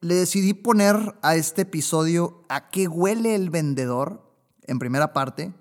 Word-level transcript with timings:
le 0.00 0.14
decidí 0.14 0.54
poner 0.54 1.16
a 1.22 1.36
este 1.36 1.62
episodio 1.62 2.44
a 2.48 2.70
qué 2.70 2.88
huele 2.88 3.34
el 3.34 3.50
vendedor 3.50 4.22
en 4.62 4.78
primera 4.78 5.12
parte, 5.12 5.52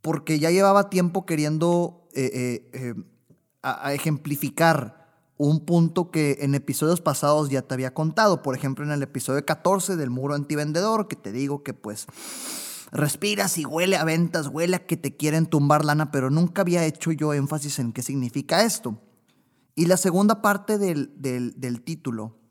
porque 0.00 0.38
ya 0.38 0.50
llevaba 0.50 0.90
tiempo 0.90 1.26
queriendo 1.26 2.08
eh, 2.14 2.30
eh, 2.72 2.94
eh, 3.64 3.92
ejemplificar 3.92 5.04
un 5.38 5.64
punto 5.66 6.10
que 6.10 6.38
en 6.40 6.54
episodios 6.54 7.00
pasados 7.00 7.50
ya 7.50 7.62
te 7.62 7.74
había 7.74 7.92
contado. 7.92 8.42
Por 8.42 8.54
ejemplo, 8.54 8.84
en 8.84 8.92
el 8.92 9.02
episodio 9.02 9.44
14 9.44 9.96
del 9.96 10.10
muro 10.10 10.34
antivendedor, 10.34 11.08
que 11.08 11.16
te 11.16 11.32
digo 11.32 11.62
que 11.62 11.74
pues 11.74 12.06
respiras 12.92 13.58
y 13.58 13.64
huele 13.64 13.96
a 13.96 14.04
ventas, 14.04 14.48
huele 14.48 14.76
a 14.76 14.86
que 14.86 14.96
te 14.96 15.16
quieren 15.16 15.46
tumbar 15.46 15.84
lana, 15.84 16.12
pero 16.12 16.30
nunca 16.30 16.62
había 16.62 16.84
hecho 16.84 17.12
yo 17.12 17.34
énfasis 17.34 17.80
en 17.80 17.92
qué 17.92 18.02
significa 18.02 18.64
esto. 18.64 18.98
Y 19.74 19.86
la 19.86 19.98
segunda 19.98 20.40
parte 20.40 20.78
del, 20.78 21.12
del 21.20 21.82
título 21.82 22.45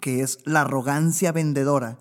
que 0.00 0.20
es 0.20 0.38
La 0.44 0.62
arrogancia 0.62 1.32
vendedora, 1.32 1.98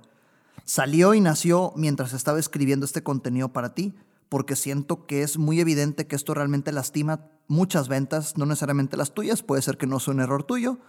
salió 0.63 1.13
y 1.13 1.21
nació 1.21 1.73
mientras 1.75 2.13
estaba 2.13 2.39
escribiendo 2.39 2.85
este 2.85 3.03
contenido 3.03 3.53
para 3.53 3.73
ti, 3.73 3.95
porque 4.29 4.55
siento 4.55 5.05
que 5.05 5.23
es 5.23 5.37
muy 5.37 5.59
evidente 5.59 6.07
que 6.07 6.15
esto 6.15 6.33
realmente 6.33 6.71
lastima 6.71 7.27
muchas 7.47 7.87
ventas, 7.87 8.37
no 8.37 8.45
necesariamente 8.45 8.97
las 8.97 9.13
tuyas, 9.13 9.43
puede 9.43 9.61
ser 9.61 9.77
que 9.77 9.87
no 9.87 9.99
sea 9.99 10.13
un 10.13 10.21
error 10.21 10.43
tuyo, 10.43 10.79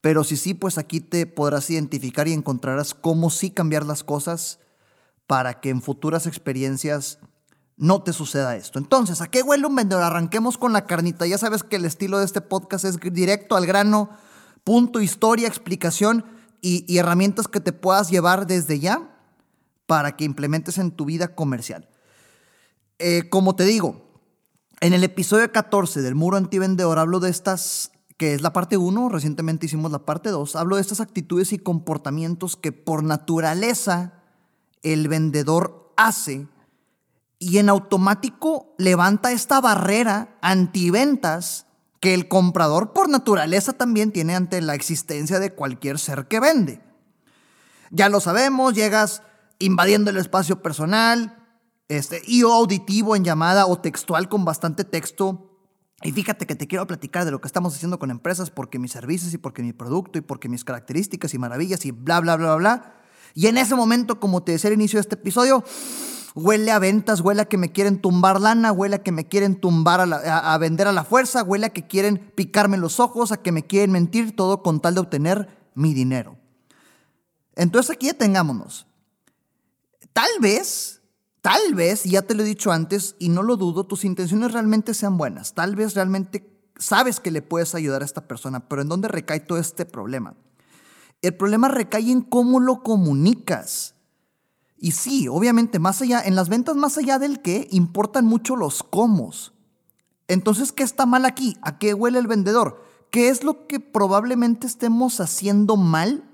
pero 0.00 0.24
si 0.24 0.36
sí, 0.36 0.52
pues 0.52 0.78
aquí 0.78 1.00
te 1.00 1.26
podrás 1.26 1.70
identificar 1.70 2.28
y 2.28 2.32
encontrarás 2.32 2.94
cómo 2.94 3.30
sí 3.30 3.50
cambiar 3.50 3.86
las 3.86 4.04
cosas 4.04 4.58
para 5.26 5.60
que 5.60 5.70
en 5.70 5.80
futuras 5.80 6.26
experiencias 6.26 7.18
no 7.76 8.02
te 8.02 8.12
suceda 8.12 8.56
esto. 8.56 8.78
Entonces, 8.78 9.20
¿a 9.20 9.28
qué 9.28 9.42
huele 9.42 9.66
un 9.66 9.76
vendedor? 9.76 10.02
Arranquemos 10.02 10.58
con 10.58 10.72
la 10.72 10.86
carnita. 10.86 11.26
Ya 11.26 11.38
sabes 11.38 11.62
que 11.62 11.76
el 11.76 11.84
estilo 11.84 12.18
de 12.18 12.24
este 12.24 12.40
podcast 12.40 12.84
es 12.84 12.98
directo 13.00 13.56
al 13.56 13.64
grano, 13.64 14.10
punto, 14.64 15.00
historia, 15.00 15.48
explicación 15.48 16.24
y, 16.62 16.96
herramientas 16.96 17.48
que 17.48 17.60
te 17.60 17.72
puedas 17.72 18.08
llevar 18.08 18.46
desde 18.46 18.78
ya 18.78 19.10
para 19.86 20.16
que 20.16 20.24
implementes 20.24 20.78
en 20.78 20.92
tu 20.92 21.04
vida 21.04 21.34
comercial. 21.34 21.88
Eh, 22.98 23.28
como 23.28 23.56
te 23.56 23.64
digo, 23.64 24.12
en 24.80 24.92
el 24.92 25.02
episodio 25.02 25.50
14 25.50 26.00
del 26.02 26.14
muro 26.14 26.36
antivendedor 26.36 27.00
hablo 27.00 27.18
de 27.18 27.30
estas, 27.30 27.90
que 28.16 28.32
es 28.32 28.42
la 28.42 28.52
parte 28.52 28.76
1, 28.76 29.08
recientemente 29.08 29.66
hicimos 29.66 29.90
la 29.90 30.06
parte 30.06 30.30
2, 30.30 30.54
hablo 30.54 30.76
de 30.76 30.82
estas 30.82 31.00
actitudes 31.00 31.52
y 31.52 31.58
comportamientos 31.58 32.56
que 32.56 32.70
por 32.70 33.02
naturaleza 33.02 34.22
el 34.82 35.08
vendedor 35.08 35.92
hace 35.96 36.46
y 37.40 37.58
en 37.58 37.68
automático 37.68 38.72
levanta 38.78 39.32
esta 39.32 39.60
barrera 39.60 40.38
antiventas 40.40 41.66
que 42.02 42.14
el 42.14 42.26
comprador 42.26 42.92
por 42.92 43.08
naturaleza 43.08 43.74
también 43.74 44.10
tiene 44.10 44.34
ante 44.34 44.60
la 44.60 44.74
existencia 44.74 45.38
de 45.38 45.54
cualquier 45.54 46.00
ser 46.00 46.26
que 46.26 46.40
vende. 46.40 46.80
Ya 47.92 48.08
lo 48.08 48.18
sabemos, 48.18 48.74
llegas 48.74 49.22
invadiendo 49.60 50.10
el 50.10 50.16
espacio 50.16 50.60
personal, 50.62 51.38
este, 51.86 52.20
y 52.26 52.42
o 52.42 52.52
auditivo 52.52 53.14
en 53.14 53.22
llamada 53.22 53.66
o 53.66 53.78
textual 53.78 54.28
con 54.28 54.44
bastante 54.44 54.82
texto. 54.82 55.60
Y 56.02 56.10
fíjate 56.10 56.44
que 56.44 56.56
te 56.56 56.66
quiero 56.66 56.88
platicar 56.88 57.24
de 57.24 57.30
lo 57.30 57.40
que 57.40 57.46
estamos 57.46 57.72
haciendo 57.72 58.00
con 58.00 58.10
empresas 58.10 58.50
porque 58.50 58.80
mis 58.80 58.90
servicios 58.90 59.32
y 59.32 59.38
porque 59.38 59.62
mi 59.62 59.72
producto 59.72 60.18
y 60.18 60.22
porque 60.22 60.48
mis 60.48 60.64
características 60.64 61.32
y 61.34 61.38
maravillas 61.38 61.86
y 61.86 61.92
bla, 61.92 62.18
bla, 62.18 62.34
bla, 62.34 62.56
bla. 62.56 62.96
Y 63.32 63.46
en 63.46 63.58
ese 63.58 63.76
momento, 63.76 64.18
como 64.18 64.42
te 64.42 64.50
decía 64.50 64.70
al 64.70 64.74
inicio 64.74 64.96
de 64.96 65.02
este 65.02 65.14
episodio, 65.14 65.62
huele 66.34 66.70
a 66.70 66.78
ventas, 66.78 67.20
huele 67.20 67.42
a 67.42 67.44
que 67.46 67.58
me 67.58 67.72
quieren 67.72 68.00
tumbar 68.00 68.40
lana, 68.40 68.72
huele 68.72 68.96
a 68.96 69.02
que 69.02 69.12
me 69.12 69.26
quieren 69.26 69.56
tumbar 69.56 70.00
a, 70.00 70.58
vender 70.58 70.86
a 70.86 70.92
la 70.92 71.04
fuerza, 71.04 71.42
huele 71.42 71.66
a 71.66 71.70
que 71.70 71.86
quieren 71.86 72.32
picarme 72.34 72.76
los 72.76 73.00
ojos, 73.00 73.32
a 73.32 73.42
que 73.42 73.52
me 73.52 73.66
quieren 73.66 73.92
mentir, 73.92 74.34
todo 74.34 74.62
con 74.62 74.80
tal 74.80 74.94
de 74.94 75.00
obtener 75.00 75.48
mi 75.74 75.94
dinero. 75.94 76.38
Entonces 77.54 77.94
aquí 77.94 78.06
ya 78.06 78.14
tengámonos. 78.14 78.86
Tal 80.12 80.30
vez, 80.40 81.02
tal 81.40 81.74
vez, 81.74 82.04
ya 82.04 82.22
te 82.22 82.34
lo 82.34 82.42
he 82.42 82.46
dicho 82.46 82.72
antes 82.72 83.16
y 83.18 83.28
no 83.28 83.42
lo 83.42 83.56
dudo, 83.56 83.84
tus 83.84 84.04
intenciones 84.04 84.52
realmente 84.52 84.94
sean 84.94 85.16
buenas. 85.16 85.54
Tal 85.54 85.76
vez 85.76 85.94
realmente 85.94 86.52
sabes 86.78 87.20
que 87.20 87.30
le 87.30 87.42
puedes 87.42 87.74
ayudar 87.74 88.02
a 88.02 88.06
esta 88.06 88.26
persona, 88.26 88.68
pero 88.68 88.82
¿en 88.82 88.88
dónde 88.88 89.08
recae 89.08 89.40
todo 89.40 89.58
este 89.58 89.86
problema? 89.86 90.34
El 91.22 91.34
problema 91.34 91.68
recae 91.68 92.10
en 92.10 92.22
cómo 92.22 92.58
lo 92.58 92.82
comunicas. 92.82 93.94
Y 94.84 94.90
sí, 94.90 95.28
obviamente, 95.28 95.78
más 95.78 96.02
allá, 96.02 96.20
en 96.20 96.34
las 96.34 96.48
ventas 96.48 96.74
más 96.74 96.98
allá 96.98 97.20
del 97.20 97.40
qué, 97.40 97.68
importan 97.70 98.24
mucho 98.24 98.56
los 98.56 98.82
cómo. 98.82 99.30
Entonces, 100.26 100.72
¿qué 100.72 100.82
está 100.82 101.06
mal 101.06 101.24
aquí? 101.24 101.56
¿A 101.62 101.78
qué 101.78 101.94
huele 101.94 102.18
el 102.18 102.26
vendedor? 102.26 102.82
¿Qué 103.12 103.28
es 103.28 103.44
lo 103.44 103.68
que 103.68 103.78
probablemente 103.78 104.66
estemos 104.66 105.20
haciendo 105.20 105.76
mal 105.76 106.28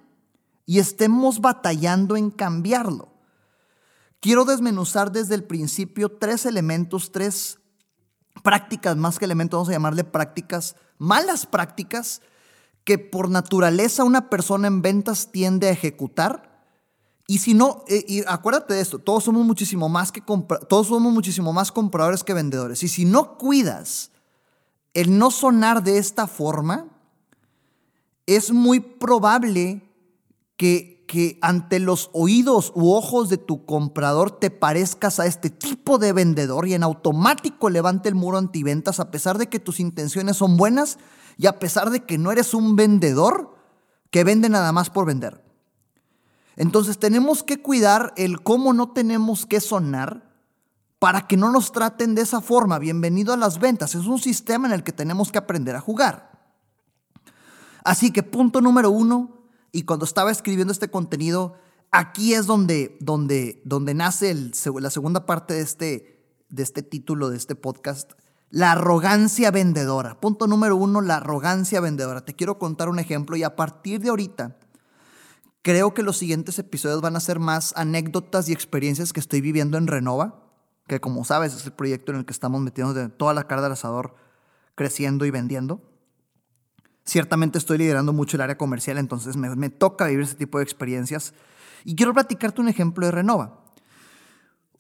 y 0.65 0.79
estemos 0.79 1.43
batallando 1.43 2.17
en 2.17 2.31
cambiarlo? 2.31 3.13
Quiero 4.19 4.47
desmenuzar 4.47 5.13
desde 5.13 5.35
el 5.35 5.45
principio 5.45 6.09
tres 6.09 6.47
elementos, 6.47 7.13
tres 7.13 7.59
prácticas, 8.43 8.97
más 8.97 9.19
que 9.19 9.27
elementos, 9.27 9.59
vamos 9.59 9.69
a 9.69 9.73
llamarle 9.73 10.05
prácticas, 10.05 10.75
malas 10.97 11.45
prácticas, 11.45 12.23
que 12.85 12.97
por 12.97 13.29
naturaleza 13.29 14.05
una 14.05 14.31
persona 14.31 14.69
en 14.69 14.81
ventas 14.81 15.33
tiende 15.33 15.69
a 15.69 15.73
ejecutar 15.73 16.48
y 17.31 17.41
si 17.41 17.53
no, 17.53 17.85
eh, 17.89 18.25
acuérdate 18.27 18.73
de 18.73 18.81
esto, 18.81 18.99
todos 18.99 19.25
somos 19.25 19.45
muchísimo 19.45 19.91
más 19.91 20.11
que 20.11 20.23
todos 20.23 20.87
somos 20.87 21.13
muchísimo 21.13 21.53
más 21.53 21.71
compradores 21.71 22.25
que 22.25 22.33
vendedores. 22.33 22.83
Y 22.83 22.89
si 22.89 23.05
no 23.05 23.37
cuidas 23.37 24.13
el 24.95 25.19
no 25.19 25.31
sonar 25.31 25.83
de 25.83 25.99
esta 25.99 26.27
forma, 26.27 26.87
es 28.25 28.51
muy 28.51 28.81
probable 28.81 29.83
que, 30.57 31.05
que 31.07 31.39
ante 31.43 31.81
los 31.81 32.09
oídos 32.15 32.73
u 32.75 32.93
ojos 32.93 33.29
de 33.29 33.37
tu 33.37 33.67
comprador 33.67 34.31
te 34.31 34.51
parezcas 34.51 35.21
a 35.21 35.27
este 35.27 35.51
tipo 35.51 35.99
de 35.99 36.15
vendedor 36.15 36.67
y 36.67 36.73
en 36.73 36.83
automático 36.83 37.69
levante 37.69 38.09
el 38.09 38.15
muro 38.15 38.39
antiventas 38.39 39.01
a 39.01 39.11
pesar 39.11 39.37
de 39.37 39.49
que 39.49 39.61
tus 39.61 39.81
intenciones 39.81 40.39
son 40.39 40.57
buenas 40.57 40.97
y 41.37 41.47
a 41.47 41.59
pesar 41.59 41.91
de 41.91 42.01
que 42.01 42.17
no 42.17 42.33
eres 42.33 42.55
un 42.55 42.75
vendedor 42.75 43.55
que 44.11 44.25
vende 44.25 44.49
nada 44.49 44.73
más 44.73 44.89
por 44.89 45.05
vender. 45.05 45.47
Entonces 46.59 46.99
tenemos 46.99 47.45
que 47.45 47.63
cuidar 47.63 48.13
el 48.17 48.43
cómo 48.43 48.73
no 48.73 48.91
tenemos 48.91 49.47
que 49.47 49.61
sonar 49.61 50.29
para 50.99 51.29
que 51.29 51.37
no 51.37 51.53
nos 51.53 51.71
traten 51.71 52.17
de 52.17 52.23
esa 52.23 52.41
forma. 52.41 52.81
Bienvenido 52.81 53.33
a 53.33 53.37
las 53.37 53.61
ventas. 53.61 53.95
Es 53.95 54.07
un 54.07 54.19
sistema 54.19 54.67
en 54.67 54.75
el 54.75 54.83
que 54.83 54.93
tenemos 54.93 55.31
que 55.31 55.39
aprender 55.39 55.77
a 55.77 55.81
jugar. 55.81 56.33
Así 57.85 58.11
que 58.11 58.25
punto 58.25 58.61
número 58.61 58.91
uno, 58.91 59.47
y 59.71 59.85
cuando 59.85 60.05
estaba 60.05 60.33
escribiendo 60.33 60.73
este 60.73 60.91
contenido, 60.91 61.55
aquí 61.93 62.35
es 62.35 62.47
donde, 62.47 62.99
donde, 63.01 63.63
donde 63.65 63.95
nace 63.95 64.35
la 64.81 64.91
segunda 64.91 65.27
parte 65.27 65.55
de 65.55 65.61
este, 65.61 66.27
de 66.49 66.63
este 66.65 66.83
título, 66.83 67.31
de 67.31 67.37
este 67.37 67.55
podcast, 67.55 68.15
la 68.51 68.73
arrogancia 68.73 69.53
vendedora. 69.53 70.19
Punto 70.19 70.49
número 70.49 70.75
uno, 70.75 71.03
la 71.03 71.19
arrogancia 71.19 71.81
vendedora. 71.81 72.25
Te 72.25 72.35
quiero 72.35 72.59
contar 72.59 72.89
un 72.89 72.99
ejemplo 72.99 73.37
y 73.37 73.45
a 73.45 73.55
partir 73.55 74.01
de 74.01 74.09
ahorita 74.09 74.58
Creo 75.63 75.93
que 75.93 76.03
los 76.03 76.17
siguientes 76.17 76.59
episodios 76.59 77.01
van 77.01 77.17
a 77.17 77.21
ser 77.21 77.41
más 77.41 77.75
anécdotas 77.77 78.49
y 78.49 78.53
experiencias 78.53 79.13
que 79.13 79.21
estoy 79.21 79.41
viviendo 79.41 79.77
en 79.77 79.87
Renova, 79.87 80.45
que 80.87 81.01
como 81.01 81.25
sabes 81.25 81.55
es 81.55 81.67
el 81.67 81.73
proyecto 81.73 82.13
en 82.13 82.19
el 82.19 82.25
que 82.25 82.33
estamos 82.33 82.61
metiendo 82.61 82.95
de 82.95 83.09
toda 83.09 83.35
la 83.35 83.47
cara 83.47 83.63
del 83.63 83.73
asador, 83.73 84.15
creciendo 84.75 85.27
y 85.27 85.31
vendiendo. 85.31 85.83
Ciertamente 87.05 87.59
estoy 87.59 87.79
liderando 87.79 88.13
mucho 88.13 88.37
el 88.37 88.43
área 88.43 88.59
comercial, 88.59 88.99
entonces 88.99 89.37
me, 89.37 89.71
toca 89.71 90.07
vivir 90.07 90.25
ese 90.25 90.35
tipo 90.35 90.59
de 90.59 90.65
experiencias. 90.65 91.35
Y 91.85 91.97
quiero 91.97 92.13
platicarte 92.13 92.61
un 92.61 92.69
ejemplo 92.69 93.07
de 93.07 93.13
Renova. 93.13 93.65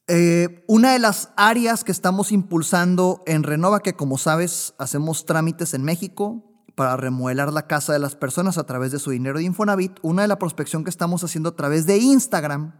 Eh, 0.06 0.64
una 0.68 0.92
de 0.92 0.98
las 0.98 1.30
áreas 1.36 1.84
que 1.84 1.92
estamos 1.92 2.32
impulsando 2.32 3.22
en 3.26 3.42
Renova, 3.42 3.80
que 3.80 3.94
como 3.94 4.16
sabes, 4.18 4.74
hacemos 4.78 5.26
trámites 5.26 5.74
en 5.74 5.82
México, 5.84 6.47
para 6.78 6.96
remodelar 6.96 7.52
la 7.52 7.66
casa 7.66 7.92
de 7.92 7.98
las 7.98 8.14
personas 8.14 8.56
a 8.56 8.64
través 8.64 8.92
de 8.92 9.00
su 9.00 9.10
dinero 9.10 9.38
de 9.38 9.44
Infonavit, 9.44 9.98
una 10.02 10.22
de 10.22 10.28
la 10.28 10.38
prospección 10.38 10.84
que 10.84 10.90
estamos 10.90 11.24
haciendo 11.24 11.48
a 11.48 11.56
través 11.56 11.86
de 11.86 11.98
Instagram 11.98 12.72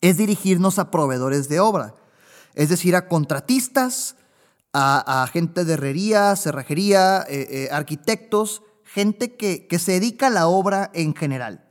es 0.00 0.16
dirigirnos 0.16 0.80
a 0.80 0.90
proveedores 0.90 1.48
de 1.48 1.60
obra, 1.60 1.94
es 2.54 2.68
decir, 2.68 2.96
a 2.96 3.06
contratistas, 3.06 4.16
a, 4.72 5.24
gente 5.32 5.64
de 5.64 5.74
herrería, 5.74 6.34
cerrajería, 6.34 7.24
eh, 7.28 7.46
eh, 7.48 7.68
arquitectos, 7.70 8.62
gente 8.82 9.36
que, 9.36 9.68
que 9.68 9.78
se 9.78 9.92
dedica 9.92 10.26
a 10.26 10.30
la 10.30 10.48
obra 10.48 10.90
en 10.92 11.14
general. 11.14 11.64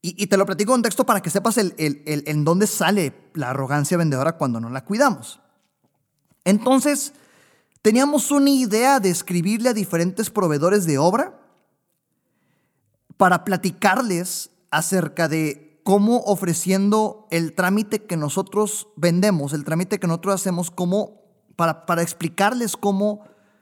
Y, 0.00 0.28
te 0.28 0.36
lo 0.38 0.46
platico 0.46 0.74
en 0.74 0.82
texto 0.82 1.04
para 1.04 1.20
que 1.20 1.30
sepas 1.30 1.58
el, 1.58 1.74
en 1.76 2.44
dónde 2.44 2.66
sale 2.66 3.12
la 3.34 3.50
arrogancia 3.50 3.98
vendedora 3.98 4.38
cuando 4.38 4.60
no 4.60 4.70
la 4.70 4.84
cuidamos. 4.84 5.40
Entonces, 6.44 7.12
teníamos 7.86 8.32
una 8.32 8.50
idea 8.50 8.98
de 8.98 9.10
escribirle 9.10 9.68
a 9.68 9.72
diferentes 9.72 10.28
proveedores 10.28 10.86
de 10.86 10.98
obra 10.98 11.38
para 13.16 13.44
platicarles 13.44 14.50
acerca 14.72 15.28
de 15.28 15.80
cómo 15.84 16.16
ofreciendo 16.24 17.28
el 17.30 17.54
trámite 17.54 18.02
que 18.02 18.16
nosotros 18.16 18.88
vendemos, 18.96 19.52
el 19.52 19.62
trámite 19.62 20.00
que 20.00 20.08
nosotros 20.08 20.34
hacemos, 20.34 20.72
cómo, 20.72 21.22
para, 21.54 21.86
para 21.86 22.02
explicarles 22.02 22.76
cómo 22.76 23.20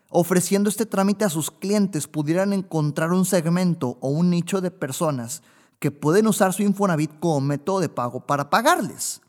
ofreciendo 0.09 0.71
este 0.71 0.87
trámite 0.87 1.27
a 1.27 1.29
sus 1.29 1.51
clientes 1.51 2.09
pudieran 2.09 2.55
encontrar 2.55 3.13
un 3.13 3.27
segmento 3.27 3.99
o 4.01 4.09
un 4.09 4.31
nicho 4.31 4.63
de 4.63 4.71
personas 4.71 5.43
que 5.79 5.91
pueden 5.91 6.29
usar 6.29 6.55
su 6.55 6.63
Infonavit 6.63 7.11
como 7.21 7.43
método 7.43 7.81
de 7.81 7.91
pago 7.91 8.21
para 8.21 8.49
pagarles. 8.49 9.21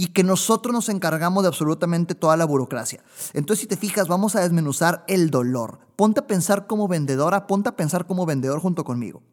Y 0.00 0.12
que 0.12 0.22
nosotros 0.22 0.72
nos 0.72 0.88
encargamos 0.88 1.42
de 1.42 1.48
absolutamente 1.48 2.14
toda 2.14 2.36
la 2.36 2.44
burocracia. 2.44 3.02
Entonces, 3.32 3.62
si 3.62 3.66
te 3.66 3.76
fijas, 3.76 4.06
vamos 4.06 4.36
a 4.36 4.40
desmenuzar 4.42 5.04
el 5.08 5.28
dolor. 5.28 5.80
Ponte 5.96 6.20
a 6.20 6.26
pensar 6.28 6.68
como 6.68 6.86
vendedora, 6.86 7.48
ponte 7.48 7.70
a 7.70 7.76
pensar 7.76 8.06
como 8.06 8.24
vendedor 8.24 8.60
junto 8.60 8.84
conmigo. 8.84 9.24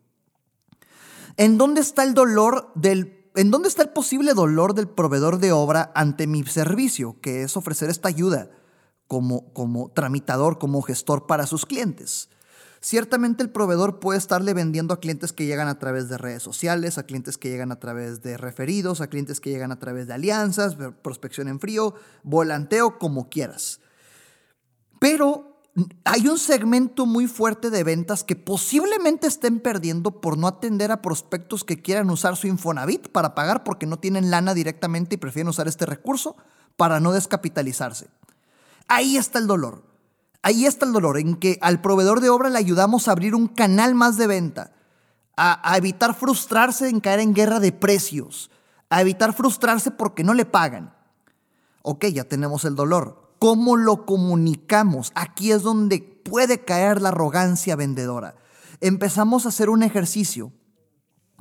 ¿En 1.38 1.60
dónde 1.60 1.82
está 1.82 2.04
el 2.04 2.16
dolor 2.16 2.72
del 2.74 3.16
¿En 3.36 3.52
dónde 3.52 3.68
está 3.68 3.84
el 3.84 3.90
posible 3.90 4.34
dolor 4.34 4.74
del 4.74 4.88
proveedor 4.88 5.40
de 5.40 5.52
obra 5.52 5.92
ante 5.94 6.26
mi 6.26 6.44
servicio, 6.46 7.20
que 7.22 7.44
es 7.44 7.58
ofrecer 7.58 7.90
esta 7.90 8.08
ayuda 8.08 8.50
como, 9.08 9.54
como 9.54 9.92
tramitador, 9.92 10.58
como 10.58 10.82
gestor 10.82 11.28
para 11.28 11.46
sus 11.46 11.68
clientes? 11.68 12.30
Ciertamente 12.86 13.42
el 13.42 13.50
proveedor 13.50 14.00
puede 14.00 14.20
estarle 14.20 14.54
vendiendo 14.54 14.94
a 14.94 15.00
clientes 15.00 15.34
que 15.34 15.48
llegan 15.48 15.68
a 15.68 15.80
través 15.80 16.08
de 16.08 16.20
redes 16.20 16.44
sociales, 16.44 17.00
a 17.00 17.04
clientes 17.08 17.40
que 17.40 17.50
llegan 17.50 17.72
a 17.72 17.80
través 17.80 18.22
de 18.22 18.38
referidos, 18.38 19.02
a 19.02 19.08
clientes 19.08 19.42
que 19.42 19.50
llegan 19.50 19.72
a 19.72 19.80
través 19.80 20.06
de 20.06 20.14
alianzas, 20.14 20.78
prospección 21.02 21.48
en 21.48 21.60
frío, 21.60 21.96
volanteo, 22.22 23.00
como 23.00 23.28
quieras. 23.28 23.80
Pero 25.00 25.64
hay 26.04 26.28
un 26.28 26.38
segmento 26.38 27.08
muy 27.08 27.26
fuerte 27.26 27.72
de 27.72 27.84
ventas 27.84 28.24
que 28.24 28.36
posiblemente 28.36 29.26
estén 29.26 29.62
perdiendo 29.62 30.22
por 30.22 30.38
no 30.38 30.46
atender 30.46 30.92
a 30.92 31.02
prospectos 31.02 31.64
que 31.64 31.82
quieran 31.82 32.12
usar 32.12 32.36
su 32.36 32.46
Infonavit 32.46 33.08
para 33.08 33.34
pagar 33.34 33.64
porque 33.64 33.88
no 33.88 33.98
tienen 33.98 34.30
lana 34.30 34.54
directamente 34.54 35.16
y 35.16 35.18
prefieren 35.18 35.50
usar 35.50 35.68
este 35.68 35.88
recurso 35.88 36.36
para 36.78 37.00
no 37.00 37.14
descapitalizarse. 37.14 38.10
Ahí 38.88 39.18
está 39.18 39.40
el 39.40 39.48
dolor. 39.48 39.85
Ahí 40.46 40.68
está 40.68 40.86
el 40.86 40.94
dolor, 40.94 41.18
en 41.18 41.36
que 41.36 41.58
al 41.62 41.82
proveedor 41.82 42.22
de 42.22 42.30
obra 42.30 42.52
le 42.52 42.60
ayudamos 42.60 43.08
a 43.08 43.12
abrir 43.12 43.34
un 43.34 43.48
canal 43.48 43.96
más 43.96 44.16
de 44.16 44.28
venta, 44.28 44.74
a, 45.36 45.76
evitar 45.76 46.14
frustrarse 46.14 46.88
en 46.88 47.00
caer 47.00 47.20
en 47.20 47.34
guerra 47.34 47.60
de 47.60 47.72
precios, 47.72 48.52
a 48.92 49.02
evitar 49.02 49.34
frustrarse 49.34 49.90
porque 49.90 50.24
no 50.24 50.36
le 50.36 50.46
pagan. 50.46 50.94
Ok, 51.82 52.06
ya 52.06 52.26
tenemos 52.26 52.64
el 52.64 52.76
dolor 52.76 53.26
cómo 53.40 53.76
lo 53.78 54.06
comunicamos. 54.06 55.12
Aquí 55.16 55.52
es 55.52 55.62
donde 55.62 56.00
puede 56.00 56.64
caer 56.64 57.02
la 57.02 57.10
arrogancia 57.10 57.76
vendedora. 57.76 58.36
Empezamos 58.82 59.46
a 59.46 59.50
hacer 59.50 59.70
un 59.70 59.84
ejercicio 59.84 60.52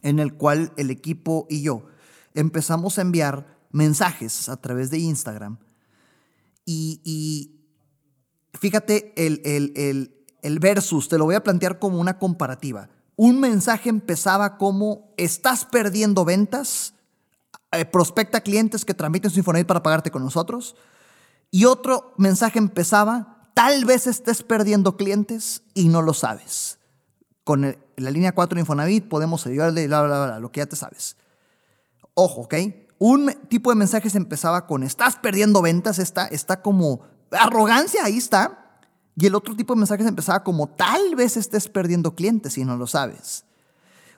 en 0.02 0.18
el 0.18 0.34
cual 0.34 0.72
el 0.76 0.90
equipo 0.90 1.46
y 1.48 1.62
yo 1.62 1.86
empezamos 2.34 2.98
a 2.98 3.02
enviar 3.02 3.58
mensajes 3.70 4.48
a 4.48 4.56
través 4.56 4.90
de 4.90 4.98
Instagram. 4.98 5.58
Y, 6.66 7.53
fíjate 8.58 9.12
el, 9.16 9.40
el 10.44 10.58
versus, 10.58 11.08
te 11.08 11.16
lo 11.16 11.24
voy 11.24 11.34
a 11.34 11.42
plantear 11.42 11.78
como 11.78 11.98
una 11.98 12.18
comparativa. 12.18 12.90
Un 13.16 13.40
mensaje 13.40 13.88
empezaba 13.88 14.58
como, 14.58 15.14
estás 15.16 15.64
perdiendo 15.64 16.24
ventas, 16.24 16.94
eh, 17.72 17.84
prospecta 17.86 18.42
clientes 18.42 18.84
que 18.84 18.92
tramiten 18.92 19.30
su 19.30 19.38
Infonavit 19.38 19.66
para 19.66 19.82
pagarte 19.82 20.10
con 20.10 20.22
nosotros. 20.22 20.76
Y 21.50 21.64
otro 21.64 22.12
mensaje 22.18 22.58
empezaba, 22.58 23.48
tal 23.54 23.86
vez 23.86 24.06
estés 24.06 24.42
perdiendo 24.42 24.96
clientes 24.96 25.62
y 25.72 25.88
no 25.88 26.02
lo 26.02 26.12
sabes. 26.12 26.78
Con 27.42 27.76
la 27.96 28.10
línea 28.10 28.32
4 28.32 28.56
de 28.56 28.60
Infonavit 28.60 29.08
podemos 29.08 29.46
ayudarle, 29.46 29.86
bla, 29.86 30.02
bla, 30.02 30.26
bla, 30.26 30.38
lo 30.40 30.52
que 30.52 30.60
ya 30.60 30.66
te 30.66 30.76
sabes. 30.76 31.16
Ojo, 32.14 32.42
¿ok? 32.42 32.54
Un 32.98 33.32
tipo 33.48 33.70
de 33.70 33.76
mensajes 33.76 34.14
empezaba 34.14 34.66
con, 34.66 34.82
estás 34.82 35.16
perdiendo 35.16 35.62
ventas, 35.62 35.98
está, 35.98 36.26
está 36.26 36.60
como 36.60 37.13
arrogancia, 37.38 38.04
ahí 38.04 38.18
está. 38.18 38.80
Y 39.16 39.26
el 39.26 39.34
otro 39.34 39.54
tipo 39.54 39.74
de 39.74 39.78
mensajes 39.78 40.06
empezaba 40.06 40.42
como, 40.42 40.66
tal 40.66 41.14
vez 41.14 41.36
estés 41.36 41.68
perdiendo 41.68 42.14
clientes 42.14 42.58
y 42.58 42.64
no 42.64 42.76
lo 42.76 42.86
sabes. 42.86 43.44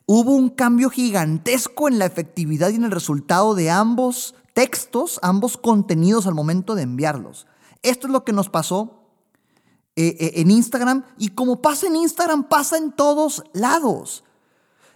Hubo 0.07 0.33
un 0.33 0.51
cambio 0.51 0.89
gigantesco 0.89 1.89
en 1.89 1.99
la 1.99 2.07
efectividad 2.07 2.71
y 2.71 2.77
en 2.77 2.85
el 2.85 2.93
resultado 2.93 3.55
de 3.55 3.71
ambos 3.71 4.35
textos, 4.55 5.19
ambos 5.23 5.57
contenidos 5.57 6.27
al 6.27 6.35
momento 6.35 6.75
de 6.75 6.83
enviarlos. 6.83 7.47
Esto 7.83 8.07
es 8.07 8.13
lo 8.13 8.25
que 8.25 8.33
nos 8.33 8.49
pasó 8.49 9.03
eh, 9.97 10.17
eh, 10.19 10.33
en 10.37 10.51
Instagram 10.51 11.05
y 11.19 11.31
como 11.31 11.61
pasa 11.61 11.89
en 11.89 11.97
Instagram, 11.97 12.45
pasa 12.45 12.79
en 12.79 12.93
todos 12.93 13.43
lados. 13.53 14.25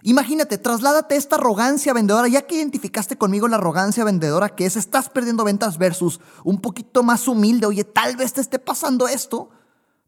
Imagínate, 0.03 0.57
trasládate 0.57 1.15
esta 1.15 1.35
arrogancia 1.35 1.93
vendedora, 1.93 2.27
ya 2.27 2.41
que 2.41 2.55
identificaste 2.55 3.17
conmigo 3.17 3.47
la 3.47 3.57
arrogancia 3.57 4.03
vendedora 4.03 4.49
que 4.49 4.65
es 4.65 4.75
estás 4.75 5.09
perdiendo 5.09 5.43
ventas 5.43 5.77
versus 5.77 6.19
un 6.43 6.59
poquito 6.59 7.03
más 7.03 7.27
humilde, 7.27 7.67
oye, 7.67 7.83
tal 7.83 8.15
vez 8.15 8.33
te 8.33 8.41
esté 8.41 8.57
pasando 8.57 9.07
esto, 9.07 9.49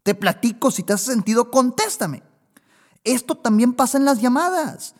te 0.01 0.15
platico, 0.15 0.71
si 0.71 0.83
te 0.83 0.93
has 0.93 1.01
sentido, 1.01 1.51
contéstame. 1.51 2.23
Esto 3.03 3.35
también 3.35 3.73
pasa 3.73 3.97
en 3.97 4.05
las 4.05 4.21
llamadas. 4.21 4.95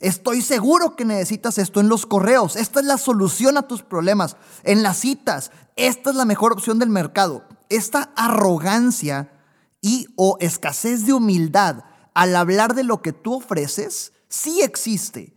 Estoy 0.00 0.42
seguro 0.42 0.94
que 0.96 1.04
necesitas 1.04 1.56
esto 1.56 1.80
en 1.80 1.88
los 1.88 2.04
correos. 2.04 2.56
Esta 2.56 2.80
es 2.80 2.86
la 2.86 2.98
solución 2.98 3.56
a 3.56 3.66
tus 3.66 3.82
problemas. 3.82 4.36
En 4.62 4.82
las 4.82 4.98
citas, 4.98 5.50
esta 5.76 6.10
es 6.10 6.16
la 6.16 6.26
mejor 6.26 6.52
opción 6.52 6.78
del 6.78 6.90
mercado. 6.90 7.44
Esta 7.70 8.12
arrogancia 8.14 9.32
y 9.80 10.08
o 10.16 10.36
escasez 10.40 11.06
de 11.06 11.14
humildad 11.14 11.84
al 12.12 12.36
hablar 12.36 12.74
de 12.74 12.82
lo 12.82 13.00
que 13.00 13.12
tú 13.12 13.34
ofreces 13.34 14.12
sí 14.28 14.62
existe. 14.62 15.34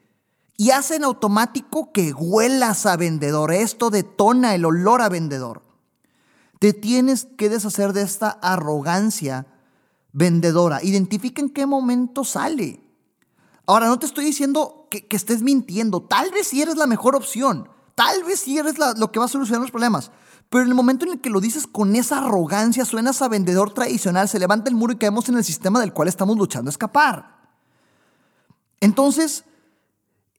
Y 0.58 0.72
hace 0.72 0.98
en 0.98 1.06
automático 1.06 1.94
que 1.94 2.12
huelas 2.12 2.86
a 2.86 2.98
vendedor. 2.98 3.54
Esto 3.54 3.90
detona 3.90 4.56
el 4.56 4.66
olor 4.66 5.02
a 5.02 5.08
vendedor. 5.08 5.64
Te 6.60 6.74
tienes 6.74 7.26
que 7.38 7.48
deshacer 7.48 7.94
de 7.94 8.02
esta 8.02 8.30
arrogancia 8.30 9.48
vendedora. 10.12 10.84
Identifica 10.84 11.42
en 11.42 11.50
qué 11.50 11.66
momento 11.66 12.26
sale. 12.26 12.84
Ahora, 13.66 13.88
no 13.88 14.00
te 14.00 14.06
estoy 14.06 14.26
diciendo 14.26 14.88
que, 14.92 15.08
estés 15.12 15.42
mintiendo. 15.44 16.02
Tal 16.02 16.32
vez 16.32 16.48
sí 16.48 16.62
eres 16.62 16.76
la 16.76 16.88
mejor 16.88 17.16
opción. 17.16 17.70
Tal 17.96 18.24
vez 18.26 18.42
sí 18.42 18.58
eres 18.58 18.76
lo 18.78 19.12
que 19.12 19.20
va 19.20 19.26
a 19.26 19.30
solucionar 19.30 19.62
los 19.62 19.72
problemas. 19.72 20.12
Pero 20.50 20.64
en 20.64 20.70
el 20.70 20.76
momento 20.76 21.06
en 21.06 21.14
el 21.14 21.22
que 21.22 21.30
lo 21.30 21.40
dices 21.40 21.68
con 21.68 21.96
esa 21.96 22.18
arrogancia, 22.18 22.84
suenas 22.84 23.22
a 23.22 23.30
vendedor 23.30 23.74
tradicional, 23.74 24.28
se 24.28 24.40
levanta 24.40 24.70
el 24.70 24.76
muro 24.76 24.94
y 24.94 24.98
caemos 24.98 25.30
en 25.30 25.38
el 25.38 25.46
sistema 25.46 25.80
del 25.80 25.94
cual 25.94 26.08
estamos 26.10 26.38
luchando 26.38 26.70
a 26.70 26.72
escapar. 26.72 27.39
Entonces, 28.82 29.46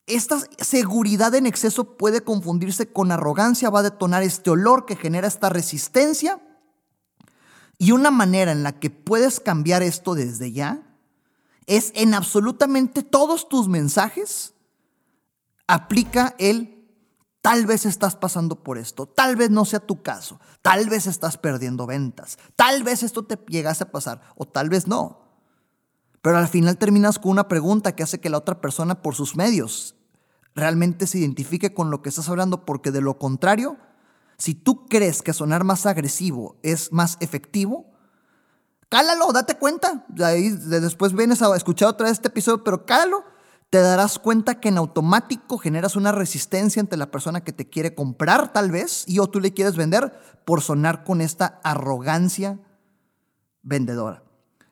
esta 0.06 0.40
seguridad 0.58 1.34
en 1.34 1.46
exceso 1.46 1.96
puede 1.96 2.22
confundirse 2.22 2.92
con 2.92 3.12
arrogancia, 3.12 3.70
va 3.70 3.80
a 3.80 3.84
detonar 3.84 4.22
este 4.22 4.50
olor 4.50 4.86
que 4.86 4.96
genera 4.96 5.28
esta 5.28 5.48
resistencia. 5.48 6.40
Y 7.78 7.92
una 7.92 8.10
manera 8.10 8.52
en 8.52 8.62
la 8.62 8.78
que 8.78 8.90
puedes 8.90 9.40
cambiar 9.40 9.82
esto 9.82 10.14
desde 10.14 10.52
ya 10.52 10.82
es 11.66 11.92
en 11.94 12.14
absolutamente 12.14 13.02
todos 13.02 13.48
tus 13.48 13.68
mensajes, 13.68 14.54
aplica 15.66 16.34
el 16.38 16.80
tal 17.40 17.64
vez 17.64 17.86
estás 17.86 18.16
pasando 18.16 18.62
por 18.62 18.76
esto, 18.76 19.06
tal 19.06 19.36
vez 19.36 19.50
no 19.50 19.64
sea 19.64 19.80
tu 19.80 20.02
caso, 20.02 20.40
tal 20.62 20.88
vez 20.88 21.06
estás 21.06 21.38
perdiendo 21.38 21.86
ventas, 21.86 22.38
tal 22.56 22.82
vez 22.82 23.02
esto 23.02 23.24
te 23.24 23.38
llegase 23.46 23.84
a 23.84 23.92
pasar 23.92 24.20
o 24.36 24.46
tal 24.46 24.68
vez 24.68 24.86
no. 24.86 25.29
Pero 26.22 26.36
al 26.36 26.48
final 26.48 26.76
terminas 26.76 27.18
con 27.18 27.32
una 27.32 27.48
pregunta 27.48 27.94
que 27.94 28.02
hace 28.02 28.20
que 28.20 28.30
la 28.30 28.38
otra 28.38 28.60
persona 28.60 29.02
por 29.02 29.14
sus 29.14 29.36
medios 29.36 29.96
realmente 30.54 31.06
se 31.06 31.18
identifique 31.18 31.72
con 31.72 31.90
lo 31.90 32.02
que 32.02 32.10
estás 32.10 32.28
hablando, 32.28 32.64
porque 32.64 32.90
de 32.90 33.00
lo 33.00 33.18
contrario, 33.18 33.78
si 34.36 34.54
tú 34.54 34.86
crees 34.86 35.22
que 35.22 35.32
sonar 35.32 35.64
más 35.64 35.86
agresivo 35.86 36.58
es 36.62 36.92
más 36.92 37.16
efectivo, 37.20 37.86
cálalo, 38.88 39.32
date 39.32 39.56
cuenta. 39.56 40.04
Ahí 40.22 40.50
después 40.50 41.14
vienes 41.14 41.40
a 41.42 41.56
escuchar 41.56 41.88
otra 41.88 42.06
vez 42.06 42.12
este 42.12 42.28
episodio, 42.28 42.64
pero 42.64 42.84
cálalo. 42.84 43.24
Te 43.70 43.80
darás 43.80 44.18
cuenta 44.18 44.58
que 44.58 44.68
en 44.68 44.78
automático 44.78 45.56
generas 45.56 45.94
una 45.94 46.10
resistencia 46.10 46.80
ante 46.80 46.96
la 46.96 47.12
persona 47.12 47.44
que 47.44 47.52
te 47.52 47.68
quiere 47.68 47.94
comprar, 47.94 48.52
tal 48.52 48.72
vez, 48.72 49.04
y 49.06 49.20
o 49.20 49.28
tú 49.28 49.38
le 49.38 49.54
quieres 49.54 49.76
vender 49.76 50.12
por 50.44 50.60
sonar 50.60 51.04
con 51.04 51.20
esta 51.20 51.60
arrogancia 51.62 52.58
vendedora. 53.62 54.24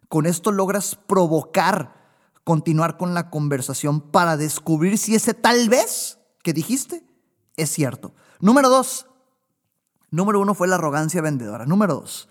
Con 0.09 0.27
esto 0.27 0.53
logras 0.53 0.95
provocar, 0.95 1.95
continuar 2.45 2.97
con 2.97 3.15
la 3.15 3.31
conversación 3.31 4.01
para 4.01 4.37
descubrir 4.37 4.99
si 4.99 5.15
ese 5.15 5.35
tal 5.35 5.69
vez 5.69 6.19
que 6.43 6.53
dijiste 6.53 7.05
es 7.57 7.71
cierto. 7.71 8.15
Número 8.41 8.69
dos. 8.69 9.07
Número 10.11 10.41
uno 10.41 10.55
fue 10.55 10.69
la 10.69 10.77
arrogancia 10.77 11.21
vendedora. 11.21 11.67
Número 11.67 11.97
dos 11.97 12.29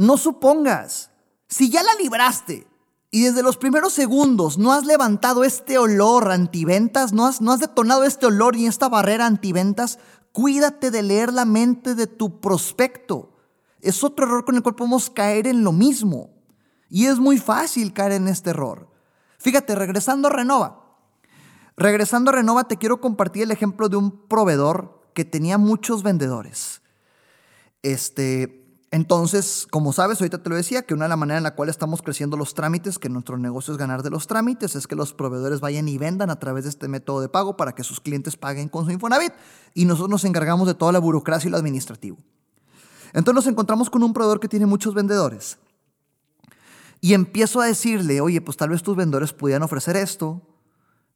no 0.00 0.16
supongas. 0.16 1.10
Si 1.48 1.68
ya 1.68 1.82
la 1.82 1.94
libraste 2.00 2.66
y 3.10 3.24
desde 3.24 3.42
los 3.42 3.58
primeros 3.58 3.92
segundos 3.92 4.56
no 4.56 4.72
has 4.72 4.86
levantado 4.86 5.44
este 5.44 5.76
olor 5.76 6.30
antiventas, 6.30 7.12
no 7.12 7.26
has, 7.26 7.40
no 7.40 7.52
has 7.52 7.60
detonado 7.60 8.04
este 8.04 8.26
olor 8.26 8.56
y 8.56 8.66
esta 8.66 8.88
barrera 8.88 9.26
antiventas, 9.26 9.98
cuídate 10.32 10.90
de 10.90 11.02
leer 11.02 11.34
la 11.34 11.44
mente 11.44 11.94
de 11.94 12.06
tu 12.06 12.40
prospecto. 12.40 13.36
Es 13.82 14.04
otro 14.04 14.26
error 14.26 14.44
con 14.44 14.56
el 14.56 14.62
cual 14.62 14.74
podemos 14.74 15.10
caer 15.10 15.46
en 15.46 15.64
lo 15.64 15.72
mismo. 15.72 16.30
Y 16.88 17.06
es 17.06 17.18
muy 17.18 17.38
fácil 17.38 17.92
caer 17.92 18.12
en 18.12 18.28
este 18.28 18.50
error. 18.50 18.88
Fíjate, 19.38 19.74
regresando 19.74 20.28
a 20.28 20.32
Renova. 20.32 20.84
Regresando 21.76 22.30
a 22.30 22.34
Renova, 22.34 22.64
te 22.64 22.76
quiero 22.76 23.00
compartir 23.00 23.44
el 23.44 23.52
ejemplo 23.52 23.88
de 23.88 23.96
un 23.96 24.26
proveedor 24.28 25.10
que 25.14 25.24
tenía 25.24 25.56
muchos 25.56 26.02
vendedores. 26.02 26.82
Este, 27.82 28.60
entonces, 28.90 29.68
como 29.70 29.92
sabes, 29.92 30.20
ahorita 30.20 30.42
te 30.42 30.50
lo 30.50 30.56
decía, 30.56 30.82
que 30.82 30.94
una 30.94 31.04
de 31.04 31.10
las 31.10 31.18
maneras 31.18 31.38
en 31.38 31.44
la 31.44 31.54
cual 31.54 31.68
estamos 31.68 32.02
creciendo 32.02 32.36
los 32.36 32.54
trámites, 32.54 32.98
que 32.98 33.08
nuestro 33.08 33.38
negocio 33.38 33.72
es 33.72 33.78
ganar 33.78 34.02
de 34.02 34.10
los 34.10 34.26
trámites, 34.26 34.74
es 34.74 34.86
que 34.88 34.96
los 34.96 35.14
proveedores 35.14 35.60
vayan 35.60 35.88
y 35.88 35.96
vendan 35.96 36.28
a 36.28 36.40
través 36.40 36.64
de 36.64 36.70
este 36.70 36.88
método 36.88 37.20
de 37.20 37.28
pago 37.28 37.56
para 37.56 37.72
que 37.72 37.84
sus 37.84 38.00
clientes 38.00 38.36
paguen 38.36 38.68
con 38.68 38.84
su 38.84 38.90
Infonavit 38.90 39.32
y 39.74 39.84
nosotros 39.84 40.10
nos 40.10 40.24
encargamos 40.24 40.66
de 40.66 40.74
toda 40.74 40.90
la 40.90 40.98
burocracia 40.98 41.48
y 41.48 41.50
lo 41.52 41.56
administrativo. 41.56 42.18
Entonces 43.12 43.34
nos 43.34 43.46
encontramos 43.46 43.90
con 43.90 44.02
un 44.02 44.12
proveedor 44.12 44.40
que 44.40 44.48
tiene 44.48 44.66
muchos 44.66 44.94
vendedores 44.94 45.58
y 47.00 47.14
empiezo 47.14 47.60
a 47.60 47.66
decirle, 47.66 48.20
oye, 48.20 48.40
pues 48.40 48.56
tal 48.56 48.70
vez 48.70 48.82
tus 48.82 48.96
vendedores 48.96 49.32
pudieran 49.32 49.62
ofrecer 49.62 49.96
esto, 49.96 50.42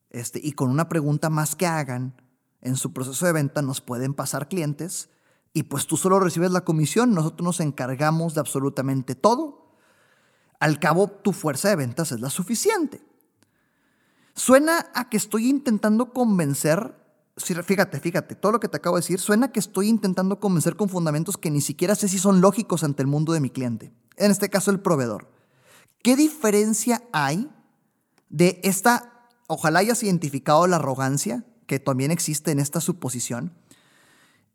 este, 0.09 0.39
y 0.41 0.53
con 0.53 0.69
una 0.69 0.89
pregunta 0.89 1.29
más 1.29 1.55
que 1.55 1.67
hagan 1.67 2.21
en 2.61 2.75
su 2.75 2.93
proceso 2.93 3.25
de 3.25 3.33
venta 3.33 3.61
nos 3.61 3.81
pueden 3.81 4.13
pasar 4.13 4.47
clientes 4.47 5.09
y 5.53 5.63
pues 5.63 5.87
tú 5.87 5.97
solo 5.97 6.19
recibes 6.19 6.51
la 6.51 6.65
comisión, 6.65 7.13
nosotros 7.13 7.45
nos 7.45 7.59
encargamos 7.59 8.33
de 8.33 8.41
absolutamente 8.41 9.15
todo. 9.15 9.77
Al 10.59 10.79
cabo, 10.79 11.07
tu 11.07 11.31
fuerza 11.31 11.69
de 11.69 11.75
ventas 11.75 12.11
es 12.11 12.19
la 12.19 12.29
suficiente. 12.29 13.01
Suena 14.33 14.87
a 14.93 15.09
que 15.09 15.15
estoy 15.15 15.47
intentando 15.47 16.11
convencer, 16.11 16.95
fíjate, 17.37 17.99
fíjate, 17.99 18.35
todo 18.35 18.53
lo 18.53 18.59
que 18.59 18.67
te 18.67 18.77
acabo 18.77 18.95
de 18.95 19.01
decir, 19.01 19.19
suena 19.19 19.51
que 19.51 19.59
estoy 19.59 19.89
intentando 19.89 20.39
convencer 20.39 20.75
con 20.75 20.89
fundamentos 20.89 21.37
que 21.37 21.51
ni 21.51 21.61
siquiera 21.61 21.95
sé 21.95 22.07
si 22.07 22.17
son 22.17 22.41
lógicos 22.41 22.83
ante 22.83 23.01
el 23.01 23.07
mundo 23.07 23.33
de 23.33 23.39
mi 23.39 23.49
cliente, 23.49 23.91
en 24.17 24.31
este 24.31 24.49
caso 24.49 24.71
el 24.71 24.79
proveedor. 24.79 25.29
¿Qué 26.01 26.15
diferencia 26.15 27.03
hay 27.11 27.49
de 28.29 28.59
esta, 28.63 29.27
ojalá 29.47 29.79
hayas 29.79 30.03
identificado 30.03 30.67
la 30.67 30.77
arrogancia 30.77 31.45
que 31.67 31.79
también 31.79 32.11
existe 32.11 32.51
en 32.51 32.59
esta 32.59 32.79
suposición? 32.79 33.53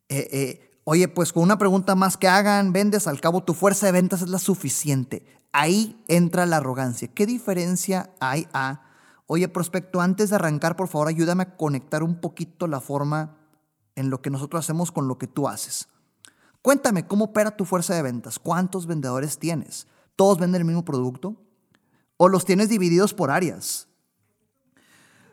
Eh, 0.09 0.29
eh, 0.33 0.71
Oye, 0.85 1.07
pues 1.09 1.33
con 1.33 1.43
una 1.43 1.59
pregunta 1.59 1.95
más 1.95 2.17
que 2.17 2.27
hagan, 2.27 2.73
vendes, 2.73 3.07
al 3.07 3.21
cabo 3.21 3.45
tu 3.45 3.55
fuerza 3.55 3.87
de 3.87 3.93
ventas 3.93 4.23
es 4.23 4.29
la 4.29 4.41
suficiente. 4.41 5.25
Ahí 5.53 6.03
entra 6.09 6.47
la 6.47 6.57
arrogancia. 6.57 7.07
¿Qué 7.09 7.27
diferencia 7.27 8.11
hay 8.19 8.49
a, 8.53 8.83
oye, 9.33 9.47
prospecto, 9.47 10.01
antes 10.01 10.31
de 10.31 10.35
arrancar, 10.35 10.75
por 10.75 10.89
favor, 10.89 11.07
ayúdame 11.07 11.45
a 11.45 11.57
conectar 11.57 12.03
un 12.03 12.21
poquito 12.21 12.67
la 12.67 12.81
forma 12.81 13.37
en 13.95 14.11
lo 14.11 14.21
que 14.21 14.29
nosotros 14.29 14.65
hacemos 14.65 14.91
con 14.91 15.07
lo 15.07 15.19
que 15.19 15.29
tú 15.29 15.47
haces? 15.47 15.87
Cuéntame, 16.63 17.07
¿cómo 17.07 17.27
opera 17.27 17.57
tu 17.57 17.65
fuerza 17.65 17.95
de 17.95 18.03
ventas? 18.03 18.41
¿Cuántos 18.41 18.89
vendedores 18.89 19.39
tienes? 19.39 19.87
¿Todos 20.17 20.39
venden 20.39 20.63
el 20.63 20.67
mismo 20.67 20.85
producto? 20.85 21.37
¿O 22.17 22.29
los 22.29 22.45
tienes 22.45 22.71
divididos 22.71 23.15
por 23.15 23.31
áreas? 23.31 23.87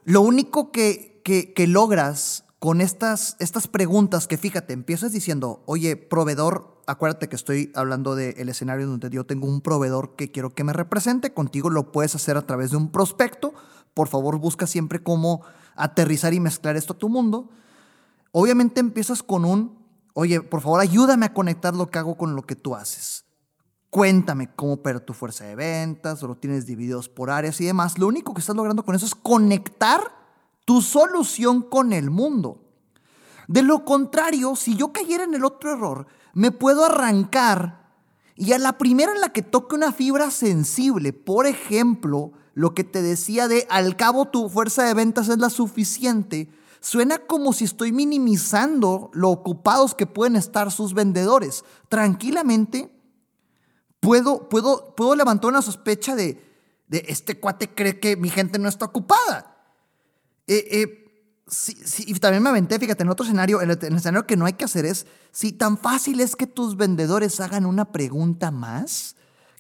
Lo 0.03 0.21
único 0.21 0.71
que, 0.71 1.23
que, 1.23 1.65
logras 1.65 2.43
con 2.59 2.81
estas, 2.81 3.35
estas 3.39 3.67
preguntas 3.67 4.27
que 4.27 4.37
fíjate, 4.37 4.73
empiezas 4.73 5.11
diciendo, 5.11 5.63
oye, 5.65 5.95
proveedor, 5.95 6.83
acuérdate 6.85 7.29
que 7.29 7.35
estoy 7.35 7.71
hablando 7.73 8.15
del 8.15 8.47
escenario 8.47 8.85
donde 8.85 9.09
yo 9.09 9.25
tengo 9.25 9.47
un 9.47 9.61
proveedor 9.61 10.15
que 10.15 10.31
quiero 10.31 10.53
que 10.53 10.63
me 10.63 10.71
represente, 10.71 11.33
contigo 11.33 11.71
lo 11.71 11.91
puedes 11.91 12.13
hacer 12.13 12.37
a 12.37 12.45
través 12.45 12.69
de 12.69 12.77
un 12.77 12.91
prospecto, 12.91 13.55
por 13.97 14.09
favor 14.09 14.37
busca 14.37 14.67
siempre 14.67 15.01
cómo 15.01 15.41
aterrizar 15.75 16.31
y 16.31 16.39
mezclar 16.39 16.77
esto 16.77 16.93
a 16.93 16.97
tu 16.99 17.09
mundo. 17.09 17.49
Obviamente 18.31 18.79
empiezas 18.79 19.23
con 19.23 19.43
un, 19.43 19.75
oye, 20.13 20.39
por 20.41 20.61
favor 20.61 20.81
ayúdame 20.81 21.25
a 21.25 21.33
conectar 21.33 21.73
lo 21.73 21.89
que 21.89 21.97
hago 21.97 22.15
con 22.15 22.35
lo 22.35 22.43
que 22.43 22.55
tú 22.55 22.75
haces. 22.75 23.25
Cuéntame 23.89 24.53
cómo 24.55 24.73
opera 24.73 25.03
tu 25.03 25.13
fuerza 25.13 25.45
de 25.45 25.55
ventas, 25.55 26.21
o 26.21 26.27
lo 26.27 26.37
tienes 26.37 26.67
divididos 26.67 27.09
por 27.09 27.31
áreas 27.31 27.59
y 27.59 27.65
demás. 27.65 27.97
Lo 27.97 28.05
único 28.05 28.35
que 28.35 28.41
estás 28.41 28.55
logrando 28.55 28.85
con 28.85 28.93
eso 28.93 29.07
es 29.07 29.15
conectar 29.15 29.99
tu 30.63 30.83
solución 30.83 31.63
con 31.63 31.91
el 31.91 32.11
mundo. 32.11 32.61
De 33.47 33.63
lo 33.63 33.83
contrario, 33.83 34.55
si 34.55 34.75
yo 34.75 34.93
cayera 34.93 35.23
en 35.23 35.33
el 35.33 35.43
otro 35.43 35.73
error, 35.73 36.05
me 36.35 36.51
puedo 36.51 36.85
arrancar 36.85 37.87
y 38.35 38.53
a 38.53 38.59
la 38.59 38.77
primera 38.77 39.11
en 39.11 39.21
la 39.21 39.29
que 39.29 39.41
toque 39.41 39.73
una 39.73 39.91
fibra 39.91 40.29
sensible, 40.29 41.13
por 41.13 41.47
ejemplo, 41.47 42.33
lo 42.57 42.73
que 42.73 42.83
te 42.83 43.03
decía 43.03 43.47
de 43.47 43.67
al 43.69 43.95
cabo 43.95 44.29
tu 44.29 44.49
fuerza 44.49 44.83
de 44.83 44.95
ventas 44.95 45.29
es 45.29 45.37
la 45.37 45.51
suficiente, 45.51 46.49
suena 46.79 47.19
como 47.19 47.53
si 47.53 47.65
estoy 47.65 47.91
minimizando 47.91 49.11
lo 49.13 49.29
ocupados 49.29 49.93
que 49.93 50.07
pueden 50.07 50.35
estar 50.35 50.71
sus 50.71 50.95
vendedores. 50.95 51.63
Tranquilamente, 51.87 52.91
puedo, 53.99 54.49
puedo, 54.49 54.95
puedo 54.95 55.15
levantar 55.15 55.51
una 55.51 55.61
sospecha 55.61 56.15
de, 56.15 56.43
de 56.87 57.05
este 57.07 57.39
cuate 57.39 57.69
cree 57.69 57.99
que 57.99 58.17
mi 58.17 58.31
gente 58.31 58.57
no 58.57 58.69
está 58.69 58.85
ocupada. 58.85 59.55
Eh, 60.47 60.67
eh, 60.71 61.03
y 62.07 62.15
también 62.15 62.41
me 62.41 62.49
aventé, 62.49 62.79
fíjate, 62.79 63.03
en 63.03 63.09
otro 63.09 63.23
escenario, 63.23 63.61
en 63.61 63.69
el, 63.69 63.95
escenario 63.95 64.25
que 64.25 64.35
no 64.35 64.47
hay 64.47 64.53
que 64.53 64.65
hacer 64.65 64.83
es, 64.83 65.05
si 65.31 65.51
tan 65.51 65.77
fácil 65.77 66.21
es 66.21 66.35
que 66.35 66.47
tus 66.47 66.75
vendedores 66.75 67.39
hagan 67.39 67.67
una 67.67 67.91
pregunta 67.91 68.49
más, 68.49 69.15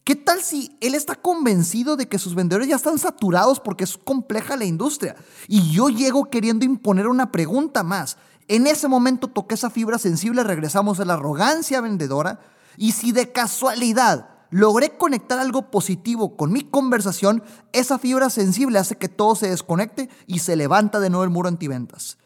¿qué 0.07 0.15
tal 0.15 0.41
si 0.41 0.71
él 0.79 0.95
está 0.95 1.15
convencido 1.15 1.97
de 1.97 2.07
que 2.07 2.17
sus 2.17 2.33
vendedores 2.33 2.69
ya 2.69 2.77
están 2.77 2.97
saturados 2.97 3.59
porque 3.59 3.83
es 3.83 3.97
compleja 3.97 4.55
la 4.55 4.63
industria 4.63 5.17
y 5.49 5.69
yo 5.73 5.89
llego 5.89 6.29
queriendo 6.29 6.63
imponer 6.63 7.09
una 7.09 7.29
pregunta 7.29 7.83
más? 7.83 8.15
En 8.47 8.67
ese 8.67 8.87
momento 8.87 9.27
toqué 9.27 9.55
esa 9.55 9.69
fibra 9.69 9.97
sensible, 9.97 10.45
regresamos 10.45 11.01
a 11.01 11.05
la 11.05 11.15
arrogancia 11.15 11.81
vendedora 11.81 12.39
y 12.77 12.93
si 12.93 13.11
de 13.11 13.33
casualidad 13.33 14.29
logré 14.49 14.97
conectar 14.97 15.39
algo 15.39 15.69
positivo 15.71 16.37
con 16.37 16.53
mi 16.53 16.61
conversación, 16.61 17.43
esa 17.73 17.99
fibra 17.99 18.29
sensible 18.29 18.79
hace 18.79 18.95
que 18.95 19.09
todo 19.09 19.35
se 19.35 19.49
desconecte 19.49 20.09
y 20.25 20.39
se 20.39 20.55
levanta 20.55 21.01
de 21.01 21.09
nuevo 21.09 21.25
el 21.25 21.31
muro 21.31 21.49
antiventas. 21.49 22.17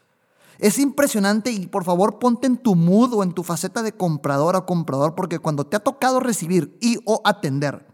Es 0.62 0.78
impresionante 0.78 1.50
y 1.50 1.66
por 1.66 1.82
favor 1.82 2.20
ponte 2.20 2.46
en 2.46 2.56
tu 2.56 2.76
mood 2.76 3.12
o 3.14 3.24
en 3.24 3.32
tu 3.32 3.42
faceta 3.42 3.82
de 3.82 3.96
comprador 3.96 4.54
o 4.54 4.64
comprador 4.64 5.16
porque 5.16 5.40
cuando 5.40 5.66
te 5.66 5.76
ha 5.76 5.80
tocado 5.80 6.20
recibir 6.20 6.78
y 6.80 7.00
o 7.04 7.20
atender 7.24 7.84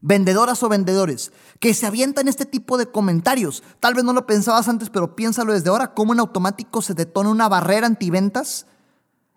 vendedoras 0.00 0.62
o 0.62 0.68
vendedores 0.68 1.32
que 1.58 1.74
se 1.74 1.84
avientan 1.84 2.28
este 2.28 2.46
tipo 2.46 2.78
de 2.78 2.86
comentarios, 2.86 3.64
tal 3.80 3.94
vez 3.94 4.04
no 4.04 4.12
lo 4.12 4.26
pensabas 4.26 4.68
antes, 4.68 4.90
pero 4.90 5.16
piénsalo 5.16 5.54
desde 5.54 5.68
ahora, 5.68 5.92
cómo 5.92 6.12
en 6.12 6.20
automático 6.20 6.82
se 6.82 6.94
detona 6.94 7.30
una 7.30 7.48
barrera 7.48 7.88
antiventas 7.88 8.66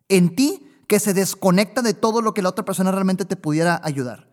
en 0.08 0.36
ti 0.36 0.70
que 0.86 1.00
se 1.00 1.16
desconecta 1.16 1.82
de 1.82 1.96
todo 1.96 2.22
lo 2.22 2.36
que 2.36 2.44
la 2.44 2.50
otra 2.50 2.64
persona 2.64 2.92
realmente 2.92 3.26
te 3.26 3.38
pudiera 3.38 3.82
ayudar. 3.84 4.30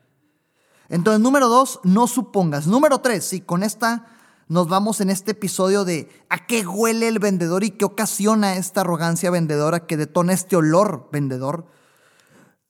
Entonces, 0.91 1.23
número 1.23 1.49
dos, 1.49 1.81
no 1.83 2.07
supongas. 2.07 2.67
Número 2.67 2.99
tres, 2.99 3.33
y 3.33 3.41
con 3.41 3.63
esta 3.63 4.07
nos 4.49 4.69
vamos 4.69 5.01
en 5.01 5.11
este 5.11 5.33
episodio 5.33 5.85
de 5.85 6.09
a 6.29 6.47
qué 6.47 6.65
huele 6.65 7.09
el 7.09 7.19
vendedor 7.19 7.65
y 7.65 7.71
qué 7.71 7.85
ocasiona 7.85 8.57
esta 8.57 8.83
arrogancia 8.83 9.31
vendedora 9.31 9.87
que 9.87 9.97
detona 9.97 10.33
este 10.33 10.55
olor 10.55 11.09
vendedor. 11.11 11.67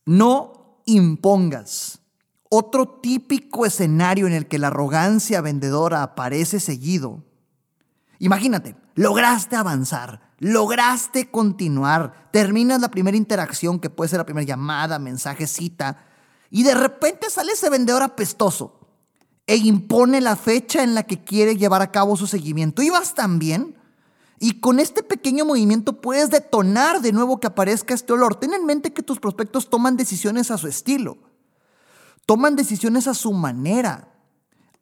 No 0.06 0.80
impongas. 0.86 2.00
Otro 2.48 2.88
típico 2.88 3.66
escenario 3.66 4.26
en 4.26 4.32
el 4.32 4.46
que 4.46 4.58
la 4.58 4.68
arrogancia 4.68 5.42
vendedora 5.42 6.02
aparece 6.02 6.60
seguido. 6.60 7.24
Imagínate, 8.20 8.76
lograste 8.94 9.56
avanzar, 9.56 10.32
lograste 10.38 11.30
continuar, 11.30 12.30
terminas 12.30 12.80
la 12.80 12.90
primera 12.90 13.16
interacción, 13.18 13.80
que 13.80 13.90
puede 13.90 14.08
ser 14.08 14.18
la 14.18 14.24
primera 14.24 14.46
llamada, 14.46 14.98
mensaje, 14.98 15.46
cita, 15.46 16.06
y 16.48 16.62
de 16.62 16.74
repente 16.74 17.28
sale 17.28 17.52
ese 17.52 17.68
vendedor 17.68 18.02
apestoso 18.02 18.85
e 19.46 19.56
impone 19.56 20.20
la 20.20 20.36
fecha 20.36 20.82
en 20.82 20.94
la 20.94 21.04
que 21.04 21.22
quiere 21.22 21.56
llevar 21.56 21.82
a 21.82 21.92
cabo 21.92 22.16
su 22.16 22.26
seguimiento. 22.26 22.82
Y 22.82 22.90
vas 22.90 23.14
tan 23.14 23.38
bien, 23.38 23.76
y 24.38 24.60
con 24.60 24.80
este 24.80 25.02
pequeño 25.02 25.44
movimiento 25.44 26.00
puedes 26.00 26.30
detonar 26.30 27.00
de 27.00 27.12
nuevo 27.12 27.40
que 27.40 27.46
aparezca 27.46 27.94
este 27.94 28.12
olor. 28.12 28.34
Ten 28.34 28.52
en 28.52 28.66
mente 28.66 28.92
que 28.92 29.02
tus 29.02 29.18
prospectos 29.20 29.70
toman 29.70 29.96
decisiones 29.96 30.50
a 30.50 30.58
su 30.58 30.66
estilo, 30.68 31.16
toman 32.26 32.56
decisiones 32.56 33.06
a 33.06 33.14
su 33.14 33.32
manera. 33.32 34.12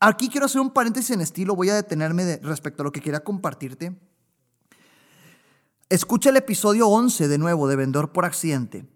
Aquí 0.00 0.28
quiero 0.28 0.46
hacer 0.46 0.60
un 0.60 0.70
paréntesis 0.70 1.10
en 1.10 1.20
estilo, 1.20 1.54
voy 1.54 1.70
a 1.70 1.74
detenerme 1.74 2.38
respecto 2.42 2.82
a 2.82 2.84
lo 2.84 2.92
que 2.92 3.00
quería 3.00 3.22
compartirte. 3.22 3.96
Escucha 5.88 6.30
el 6.30 6.36
episodio 6.36 6.88
11 6.88 7.28
de 7.28 7.38
nuevo 7.38 7.68
de 7.68 7.76
Vendedor 7.76 8.10
por 8.10 8.24
Accidente, 8.24 8.86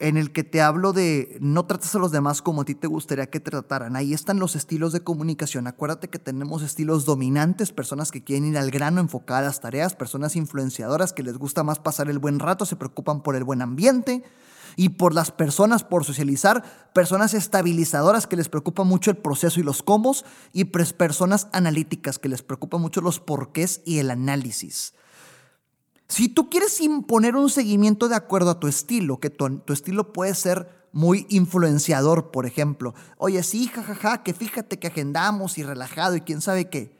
en 0.00 0.16
el 0.16 0.32
que 0.32 0.42
te 0.42 0.60
hablo 0.60 0.92
de 0.92 1.38
no 1.40 1.66
trates 1.66 1.94
a 1.94 1.98
los 1.98 2.10
demás 2.10 2.42
como 2.42 2.62
a 2.62 2.64
ti 2.64 2.74
te 2.74 2.88
gustaría 2.88 3.30
que 3.30 3.38
te 3.38 3.50
trataran. 3.50 3.94
Ahí 3.94 4.12
están 4.12 4.40
los 4.40 4.56
estilos 4.56 4.92
de 4.92 5.00
comunicación. 5.00 5.66
Acuérdate 5.66 6.08
que 6.08 6.18
tenemos 6.18 6.62
estilos 6.62 7.04
dominantes, 7.04 7.72
personas 7.72 8.10
que 8.10 8.24
quieren 8.24 8.46
ir 8.46 8.58
al 8.58 8.70
grano, 8.70 9.00
enfocar 9.00 9.44
las 9.44 9.60
tareas, 9.60 9.94
personas 9.94 10.34
influenciadoras 10.34 11.12
que 11.12 11.22
les 11.22 11.38
gusta 11.38 11.62
más 11.62 11.78
pasar 11.78 12.10
el 12.10 12.18
buen 12.18 12.40
rato, 12.40 12.66
se 12.66 12.76
preocupan 12.76 13.22
por 13.22 13.36
el 13.36 13.44
buen 13.44 13.62
ambiente. 13.62 14.24
Y 14.76 14.88
por 14.88 15.14
las 15.14 15.30
personas, 15.30 15.84
por 15.84 16.04
socializar, 16.04 16.90
personas 16.92 17.32
estabilizadoras 17.32 18.26
que 18.26 18.34
les 18.34 18.48
preocupa 18.48 18.82
mucho 18.82 19.12
el 19.12 19.16
proceso 19.16 19.60
y 19.60 19.62
los 19.62 19.84
cómo, 19.84 20.16
y 20.52 20.64
personas 20.64 21.46
analíticas 21.52 22.18
que 22.18 22.28
les 22.28 22.42
preocupa 22.42 22.78
mucho 22.78 23.00
los 23.00 23.20
porqués 23.20 23.82
y 23.84 23.98
el 23.98 24.10
análisis. 24.10 24.94
Si 26.14 26.28
tú 26.28 26.48
quieres 26.48 26.80
imponer 26.80 27.34
un 27.34 27.50
seguimiento 27.50 28.08
de 28.08 28.14
acuerdo 28.14 28.50
a 28.50 28.60
tu 28.60 28.68
estilo, 28.68 29.18
que 29.18 29.30
tu, 29.30 29.58
tu 29.58 29.72
estilo 29.72 30.12
puede 30.12 30.32
ser 30.36 30.86
muy 30.92 31.26
influenciador, 31.28 32.30
por 32.30 32.46
ejemplo. 32.46 32.94
Oye, 33.18 33.42
sí, 33.42 33.66
jajaja, 33.66 34.22
que 34.22 34.32
fíjate 34.32 34.78
que 34.78 34.86
agendamos 34.86 35.58
y 35.58 35.64
relajado 35.64 36.14
y 36.14 36.20
quién 36.20 36.40
sabe 36.40 36.70
qué. 36.70 36.96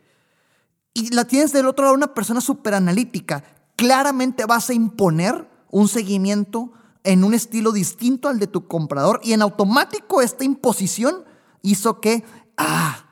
Y 0.94 1.14
la 1.14 1.26
tienes 1.26 1.52
del 1.52 1.68
otro 1.68 1.84
lado 1.84 1.94
una 1.94 2.12
persona 2.12 2.40
súper 2.40 2.74
analítica. 2.74 3.44
Claramente 3.76 4.46
vas 4.46 4.68
a 4.68 4.74
imponer 4.74 5.48
un 5.70 5.86
seguimiento 5.86 6.72
en 7.04 7.22
un 7.22 7.34
estilo 7.34 7.70
distinto 7.70 8.28
al 8.28 8.40
de 8.40 8.48
tu 8.48 8.66
comprador 8.66 9.20
y 9.22 9.32
en 9.32 9.42
automático 9.42 10.22
esta 10.22 10.42
imposición 10.42 11.22
hizo 11.62 12.00
que, 12.00 12.24
ah, 12.56 13.06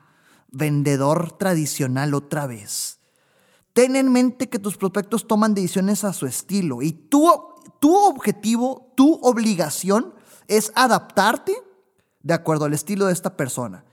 vendedor 0.51 1.31
tradicional 1.37 2.13
otra 2.13 2.45
vez. 2.45 2.99
Ten 3.73 3.95
en 3.95 4.11
mente 4.11 4.49
que 4.49 4.59
tus 4.59 4.77
prospectos 4.77 5.27
toman 5.27 5.53
decisiones 5.53 6.03
a 6.03 6.13
su 6.13 6.27
estilo 6.27 6.81
y 6.81 6.91
tu, 6.91 7.27
tu 7.79 7.95
objetivo, 7.95 8.93
tu 8.95 9.19
obligación 9.23 10.13
es 10.47 10.71
adaptarte 10.75 11.53
de 12.21 12.33
acuerdo 12.33 12.65
al 12.65 12.73
estilo 12.73 13.07
de 13.07 13.13
esta 13.13 13.35
persona. 13.35 13.85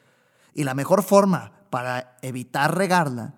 Y 0.54 0.64
la 0.64 0.74
mejor 0.74 1.02
forma 1.02 1.52
para 1.70 2.18
evitar 2.22 2.76
regarla, 2.76 3.34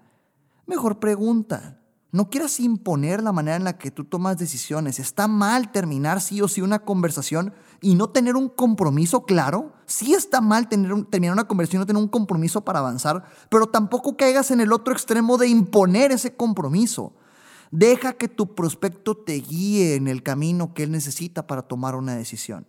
mejor 0.67 0.99
pregunta. 0.99 1.79
No 2.12 2.28
quieras 2.28 2.61
imponer 2.61 3.23
la 3.23 3.33
manera 3.33 3.57
en 3.57 3.64
la 3.64 3.78
que 3.78 3.90
tú 3.90 4.04
tomas 4.04 4.37
decisiones. 4.37 4.99
Está 4.99 5.28
mal 5.28 5.73
terminar 5.73 6.21
sí 6.21 6.42
o 6.42 6.47
sí 6.47 6.61
una 6.61 6.81
conversación 6.81 7.54
y 7.81 7.95
no 7.95 8.11
tener 8.11 8.37
un 8.37 8.50
compromiso 8.50 9.25
claro. 9.25 9.73
Sí 9.87 10.12
está 10.12 10.42
mal 10.42 10.69
terminar 10.69 11.33
una 11.33 11.49
conversación 11.49 11.81
y 11.81 11.83
no 11.83 11.87
tener 11.87 12.02
un 12.02 12.11
compromiso 12.11 12.66
para 12.66 12.81
avanzar, 12.81 13.25
pero 13.49 13.66
tampoco 13.66 14.19
caigas 14.19 14.50
en 14.50 14.61
el 14.61 14.75
otro 14.75 14.92
extremo 14.92 15.38
de 15.38 15.49
imponer 15.49 16.12
ese 16.12 16.37
compromiso. 16.37 17.14
Deja 17.71 18.12
que 18.12 18.28
tu 18.28 18.54
prospecto 18.54 19.16
te 19.16 19.33
guíe 19.37 19.95
en 19.95 20.07
el 20.07 20.23
camino 20.23 20.75
que 20.75 20.83
él 20.83 20.90
necesita 20.90 21.47
para 21.47 21.62
tomar 21.62 21.95
una 21.95 22.14
decisión. 22.14 22.66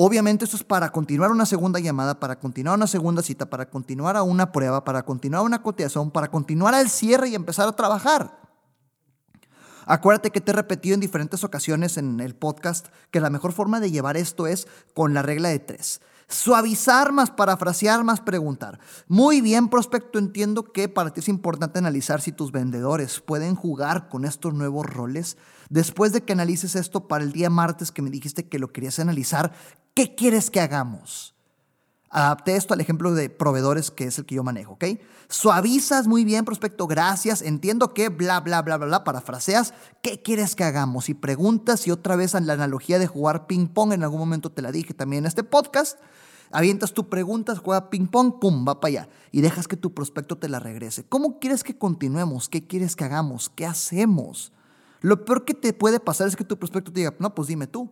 Obviamente 0.00 0.44
esto 0.44 0.56
es 0.56 0.62
para 0.62 0.92
continuar 0.92 1.32
una 1.32 1.44
segunda 1.44 1.80
llamada, 1.80 2.20
para 2.20 2.38
continuar 2.38 2.76
una 2.76 2.86
segunda 2.86 3.20
cita, 3.20 3.50
para 3.50 3.68
continuar 3.68 4.16
a 4.16 4.22
una 4.22 4.52
prueba, 4.52 4.84
para 4.84 5.04
continuar 5.04 5.42
una 5.42 5.60
cotización, 5.60 6.12
para 6.12 6.30
continuar 6.30 6.72
al 6.72 6.88
cierre 6.88 7.30
y 7.30 7.34
empezar 7.34 7.66
a 7.66 7.72
trabajar. 7.72 8.38
Acuérdate 9.86 10.30
que 10.30 10.40
te 10.40 10.52
he 10.52 10.54
repetido 10.54 10.94
en 10.94 11.00
diferentes 11.00 11.42
ocasiones 11.42 11.96
en 11.96 12.20
el 12.20 12.36
podcast 12.36 12.86
que 13.10 13.18
la 13.18 13.28
mejor 13.28 13.50
forma 13.50 13.80
de 13.80 13.90
llevar 13.90 14.16
esto 14.16 14.46
es 14.46 14.68
con 14.94 15.14
la 15.14 15.22
regla 15.22 15.48
de 15.48 15.58
tres. 15.58 16.00
Suavizar 16.28 17.10
más, 17.10 17.32
parafrasear 17.32 18.04
más, 18.04 18.20
preguntar. 18.20 18.78
Muy 19.08 19.40
bien, 19.40 19.68
prospecto, 19.68 20.20
entiendo 20.20 20.62
que 20.62 20.88
para 20.88 21.12
ti 21.12 21.18
es 21.18 21.28
importante 21.28 21.80
analizar 21.80 22.20
si 22.20 22.30
tus 22.30 22.52
vendedores 22.52 23.18
pueden 23.18 23.56
jugar 23.56 24.08
con 24.08 24.24
estos 24.24 24.54
nuevos 24.54 24.86
roles. 24.86 25.38
Después 25.70 26.12
de 26.12 26.22
que 26.22 26.32
analices 26.32 26.76
esto 26.76 27.08
para 27.08 27.24
el 27.24 27.32
día 27.32 27.50
martes 27.50 27.90
que 27.92 28.02
me 28.02 28.10
dijiste 28.10 28.48
que 28.48 28.58
lo 28.58 28.72
querías 28.72 28.98
analizar, 28.98 29.52
¿Qué 29.98 30.14
quieres 30.14 30.48
que 30.48 30.60
hagamos? 30.60 31.34
Adapté 32.08 32.54
esto 32.54 32.72
al 32.72 32.80
ejemplo 32.80 33.14
de 33.14 33.30
proveedores, 33.30 33.90
que 33.90 34.04
es 34.04 34.16
el 34.16 34.26
que 34.26 34.36
yo 34.36 34.44
manejo, 34.44 34.74
¿ok? 34.74 34.84
Suavizas 35.28 36.06
muy 36.06 36.24
bien, 36.24 36.44
prospecto, 36.44 36.86
gracias. 36.86 37.42
Entiendo 37.42 37.92
que 37.94 38.08
bla, 38.08 38.38
bla, 38.38 38.62
bla, 38.62 38.76
bla, 38.76 38.86
bla, 38.86 39.02
parafraseas. 39.02 39.74
¿Qué 40.00 40.22
quieres 40.22 40.54
que 40.54 40.62
hagamos? 40.62 41.08
Y 41.08 41.14
preguntas, 41.14 41.84
y 41.88 41.90
otra 41.90 42.14
vez 42.14 42.34
la 42.34 42.52
analogía 42.52 43.00
de 43.00 43.08
jugar 43.08 43.48
ping-pong, 43.48 43.92
en 43.92 44.04
algún 44.04 44.20
momento 44.20 44.52
te 44.52 44.62
la 44.62 44.70
dije 44.70 44.94
también 44.94 45.24
en 45.24 45.26
este 45.26 45.42
podcast. 45.42 45.98
Avientas 46.52 46.94
tu 46.94 47.08
preguntas, 47.08 47.58
juega 47.58 47.90
ping-pong, 47.90 48.38
pum, 48.40 48.64
va 48.68 48.78
para 48.78 48.90
allá. 48.90 49.08
Y 49.32 49.40
dejas 49.40 49.66
que 49.66 49.76
tu 49.76 49.94
prospecto 49.94 50.38
te 50.38 50.48
la 50.48 50.60
regrese. 50.60 51.02
¿Cómo 51.08 51.40
quieres 51.40 51.64
que 51.64 51.76
continuemos? 51.76 52.48
¿Qué 52.48 52.68
quieres 52.68 52.94
que 52.94 53.02
hagamos? 53.02 53.48
¿Qué 53.48 53.66
hacemos? 53.66 54.52
Lo 55.00 55.24
peor 55.24 55.44
que 55.44 55.54
te 55.54 55.72
puede 55.72 56.00
pasar 56.00 56.28
es 56.28 56.36
que 56.36 56.44
tu 56.44 56.58
prospecto 56.58 56.92
te 56.92 57.00
diga, 57.00 57.14
no, 57.18 57.34
pues 57.34 57.48
dime 57.48 57.66
tú. 57.66 57.90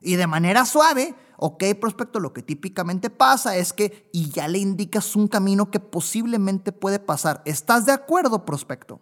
Y 0.00 0.16
de 0.16 0.26
manera 0.26 0.64
suave, 0.64 1.14
ok, 1.36 1.64
prospecto, 1.80 2.20
lo 2.20 2.32
que 2.32 2.42
típicamente 2.42 3.10
pasa 3.10 3.56
es 3.56 3.72
que, 3.72 4.08
y 4.12 4.30
ya 4.30 4.46
le 4.46 4.58
indicas 4.58 5.16
un 5.16 5.26
camino 5.26 5.70
que 5.70 5.80
posiblemente 5.80 6.72
puede 6.72 7.00
pasar. 7.00 7.42
¿Estás 7.44 7.86
de 7.86 7.92
acuerdo, 7.92 8.44
prospecto? 8.44 9.00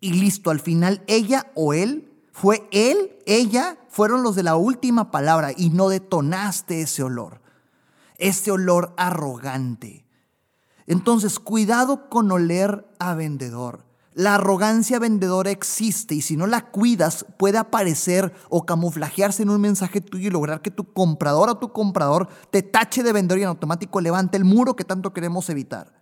Y 0.00 0.12
listo, 0.12 0.50
al 0.50 0.60
final 0.60 1.02
ella 1.06 1.50
o 1.54 1.72
él, 1.72 2.10
fue 2.32 2.68
él, 2.72 3.16
ella, 3.26 3.78
fueron 3.88 4.22
los 4.22 4.34
de 4.34 4.42
la 4.42 4.56
última 4.56 5.10
palabra 5.10 5.52
y 5.56 5.70
no 5.70 5.88
detonaste 5.88 6.82
ese 6.82 7.02
olor. 7.02 7.40
Ese 8.18 8.50
olor 8.50 8.92
arrogante. 8.96 10.04
Entonces, 10.86 11.38
cuidado 11.38 12.10
con 12.10 12.30
oler 12.30 12.86
a 12.98 13.14
vendedor. 13.14 13.84
La 14.14 14.36
arrogancia 14.36 15.00
vendedora 15.00 15.50
existe 15.50 16.14
y 16.14 16.22
si 16.22 16.36
no 16.36 16.46
la 16.46 16.70
cuidas 16.70 17.26
puede 17.36 17.58
aparecer 17.58 18.32
o 18.48 18.64
camuflajearse 18.64 19.42
en 19.42 19.50
un 19.50 19.60
mensaje 19.60 20.00
tuyo 20.00 20.28
y 20.28 20.30
lograr 20.30 20.62
que 20.62 20.70
tu 20.70 20.92
comprador 20.92 21.48
o 21.48 21.58
tu 21.58 21.72
comprador 21.72 22.28
te 22.52 22.62
tache 22.62 23.02
de 23.02 23.12
vendedor 23.12 23.40
y 23.40 23.42
en 23.42 23.48
automático 23.48 24.00
levante 24.00 24.36
el 24.36 24.44
muro 24.44 24.76
que 24.76 24.84
tanto 24.84 25.12
queremos 25.12 25.50
evitar. 25.50 26.00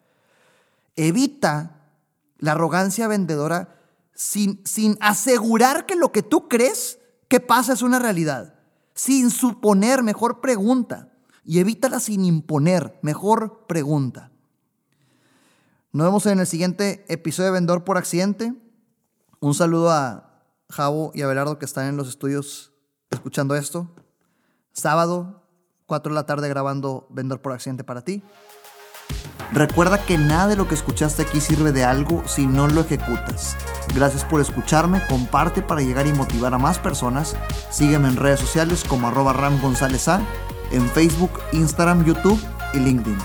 Evita 0.94 1.81
la 2.37 2.53
arrogancia 2.53 3.09
vendedora 3.09 3.79
sin, 4.14 4.61
sin 4.66 4.98
asegurar 5.01 5.87
que 5.87 5.96
lo 5.96 6.12
que 6.12 6.22
tú 6.22 6.48
crees 6.48 6.98
que 7.29 7.40
pasa 7.40 7.72
es 7.72 7.81
una 7.81 7.98
realidad. 7.98 8.57
Sin 8.94 9.31
suponer, 9.31 10.03
mejor 10.03 10.42
pregunta. 10.42 11.09
Y 11.46 11.61
evítala 11.61 11.98
sin 11.98 12.27
imponer, 12.27 12.98
mejor 13.01 13.64
pregunta. 13.66 14.31
Nos 15.94 16.07
vemos 16.07 16.24
en 16.24 16.40
el 16.40 16.46
siguiente 16.46 17.05
episodio 17.09 17.48
de 17.48 17.52
Vendedor 17.52 17.85
por 17.85 17.98
Accidente. 17.98 18.55
Un 19.40 19.52
saludo 19.52 19.90
a 19.90 20.40
Javo 20.70 21.12
y 21.14 21.20
a 21.20 21.26
Belardo 21.26 21.59
que 21.59 21.66
están 21.66 21.87
en 21.87 21.98
los 21.98 22.09
estudios 22.09 22.72
escuchando 23.11 23.55
esto. 23.57 23.94
Sábado, 24.72 25.42
4 25.85 26.11
de 26.11 26.14
la 26.14 26.24
tarde 26.24 26.48
grabando 26.48 27.07
Vendedor 27.11 27.42
por 27.42 27.52
Accidente 27.52 27.85
para 27.85 28.00
ti. 28.00 28.22
Recuerda 29.52 30.02
que 30.02 30.16
nada 30.16 30.48
de 30.48 30.57
lo 30.57 30.66
que 30.66 30.76
escuchaste 30.76 31.24
aquí 31.24 31.42
sirve 31.42 31.72
de 31.72 31.85
algo 31.85 32.26
si 32.26 32.46
no 32.46 32.68
lo 32.68 32.81
ejecutas. 32.81 33.55
Gracias 33.94 34.24
por 34.24 34.40
escucharme, 34.40 35.07
comparte 35.11 35.61
para 35.61 35.83
llegar 35.83 36.07
y 36.07 36.14
motivar 36.14 36.55
a 36.55 36.59
más 36.59 36.78
personas. 36.78 37.37
Sígueme 37.70 38.09
en 38.09 38.16
redes 38.16 38.40
sociales 38.40 38.83
como 38.88 39.09
arroba 39.09 39.37
en 40.70 40.88
Facebook, 40.88 41.33
Instagram, 41.52 42.07
YouTube 42.07 42.40
y 42.72 42.78
LinkedIn. 42.78 43.18